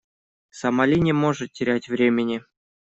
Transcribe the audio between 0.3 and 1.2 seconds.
Сомали не